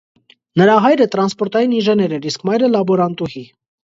[0.61, 3.47] Նրա հայրը տրանսպորտային ինժեներ էր, իսկ մայրը՝ լաբորանտուհի։